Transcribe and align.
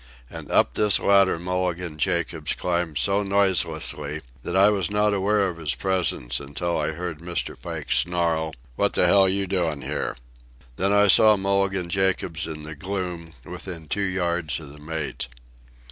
And 0.31 0.49
up 0.51 0.73
this 0.73 0.99
ladder 0.99 1.37
Mulligan 1.37 1.99
Jacobs 1.99 2.53
climbed 2.53 2.97
so 2.97 3.21
noiselessly 3.21 4.21
that 4.41 4.55
I 4.55 4.71
was 4.71 4.89
not 4.89 5.13
aware 5.13 5.47
of 5.47 5.57
his 5.57 5.75
presence 5.75 6.39
until 6.39 6.75
I 6.75 6.93
heard 6.93 7.19
Mr. 7.19 7.55
Pike 7.55 7.91
snarl: 7.91 8.55
"What 8.75 8.93
the 8.93 9.05
hell 9.05 9.29
you 9.29 9.45
doin' 9.45 9.83
here?" 9.83 10.17
Then 10.77 10.91
I 10.91 11.07
saw 11.07 11.37
Mulligan 11.37 11.91
Jacobs 11.91 12.47
in 12.47 12.63
the 12.63 12.73
gloom, 12.73 13.33
within 13.45 13.87
two 13.87 14.01
yards 14.01 14.59
of 14.59 14.71
the 14.71 14.79
mate. 14.79 15.27